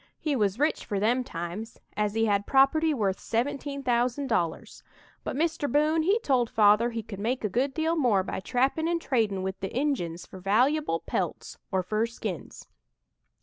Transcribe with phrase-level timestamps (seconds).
[0.17, 4.81] He was rich for them times, as he had property worth seventeen thousand dollars;
[5.23, 5.71] but Mr.
[5.71, 9.43] Boone he told Father he could make a good deal more by trappin' and tradin'
[9.43, 12.67] with the Injuns for valuable pelts, or fur skins.